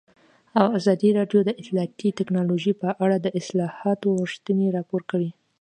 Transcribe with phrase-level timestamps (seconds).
[0.79, 5.29] ازادي راډیو د اطلاعاتی تکنالوژي په اړه د اصلاحاتو غوښتنې راپور کړې.